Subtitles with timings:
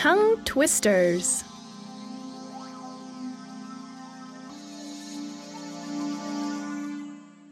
[0.00, 1.44] Tongue twisters.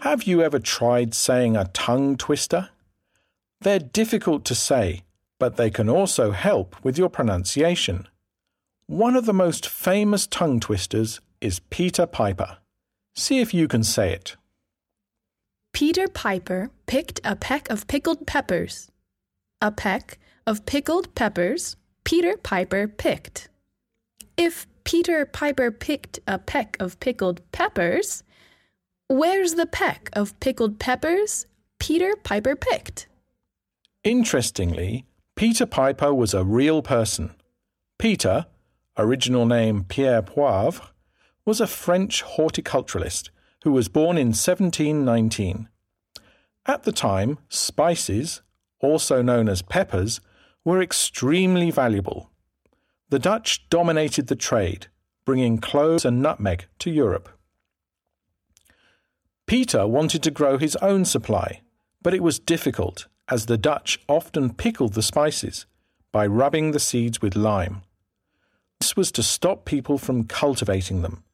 [0.00, 2.70] Have you ever tried saying a tongue twister?
[3.60, 5.02] They're difficult to say,
[5.38, 8.08] but they can also help with your pronunciation.
[8.86, 12.56] One of the most famous tongue twisters is Peter Piper.
[13.14, 14.36] See if you can say it.
[15.74, 18.90] Peter Piper picked a peck of pickled peppers.
[19.60, 21.76] A peck of pickled peppers
[22.08, 23.50] Peter Piper picked.
[24.38, 28.22] If Peter Piper picked a peck of pickled peppers,
[29.08, 31.44] where's the peck of pickled peppers
[31.78, 33.08] Peter Piper picked?
[34.04, 35.04] Interestingly,
[35.36, 37.34] Peter Piper was a real person.
[37.98, 38.46] Peter,
[38.96, 40.88] original name Pierre Poivre,
[41.44, 43.28] was a French horticulturalist
[43.64, 45.68] who was born in 1719.
[46.64, 48.40] At the time, spices,
[48.80, 50.22] also known as peppers,
[50.64, 52.30] were extremely valuable.
[53.10, 54.88] The Dutch dominated the trade,
[55.24, 57.28] bringing cloves and nutmeg to Europe.
[59.46, 61.62] Peter wanted to grow his own supply,
[62.02, 65.66] but it was difficult as the Dutch often pickled the spices
[66.12, 67.82] by rubbing the seeds with lime.
[68.80, 71.24] This was to stop people from cultivating them.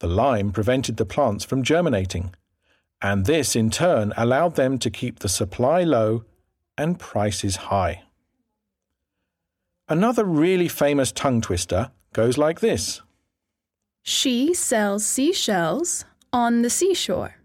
[0.00, 2.34] The lime prevented the plants from germinating,
[3.02, 6.24] and this in turn allowed them to keep the supply low
[6.76, 8.02] and prices high.
[9.90, 13.00] Another really famous tongue twister goes like this
[14.02, 17.36] She sells seashells on the seashore.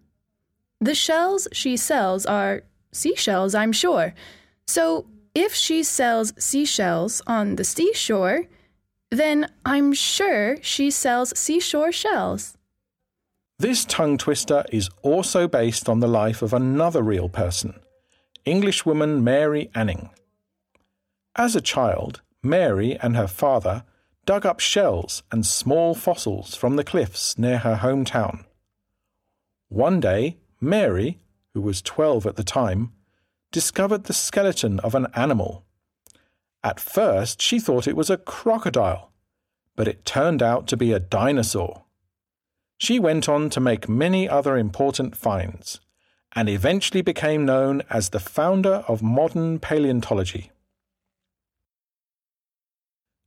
[0.82, 4.14] The shells she sells are seashells, I'm sure.
[4.68, 8.48] So if she sells seashells on the seashore,
[9.10, 12.58] then I'm sure she sells seashore shells.
[13.58, 17.80] This tongue twister is also based on the life of another real person,
[18.44, 20.10] Englishwoman Mary Anning.
[21.36, 23.84] As a child, Mary and her father
[24.26, 28.44] dug up shells and small fossils from the cliffs near her hometown.
[29.70, 31.20] One day, Mary,
[31.54, 32.92] who was 12 at the time,
[33.52, 35.66] discovered the skeleton of an animal.
[36.64, 39.12] At first, she thought it was a crocodile,
[39.76, 41.84] but it turned out to be a dinosaur.
[42.78, 45.80] She went on to make many other important finds
[46.36, 50.52] and eventually became known as the founder of modern paleontology.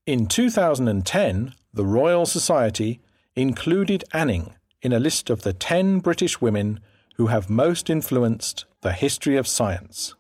[0.07, 3.01] In 2010, the Royal Society
[3.35, 6.79] included Anning in a list of the 10 British women
[7.17, 10.15] who have most influenced the history of science.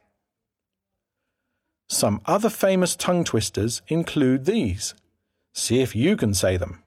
[1.89, 4.95] Some other famous tongue twisters include these.
[5.55, 6.83] See if you can say them.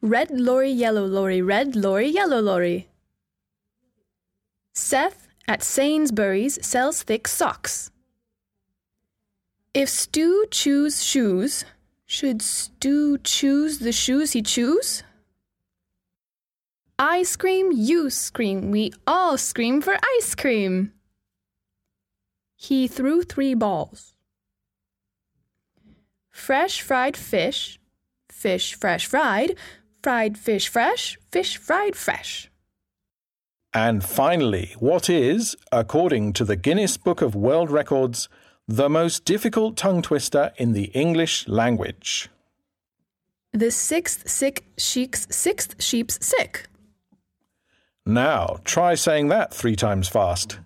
[0.00, 2.88] Red lorry, yellow lorry, red lorry, yellow lorry.
[4.74, 7.90] Seth at Sainsbury's sells thick socks.
[9.74, 11.64] If Stu choose shoes,
[12.06, 15.02] should Stu choose the shoes he choose?
[16.98, 20.92] I scream, you scream, we all scream for ice cream.
[22.56, 24.14] He threw three balls.
[26.30, 27.78] Fresh fried fish,
[28.30, 29.54] fish fresh fried,
[30.02, 32.50] fried fish fresh, fish fried fresh.
[33.74, 38.28] And finally, what is, according to the Guinness Book of World Records,
[38.68, 42.28] the most difficult tongue twister in the English language.
[43.52, 46.68] The sixth sick sheik's sixth sheep's sick.
[48.04, 50.58] Now, try saying that three times fast.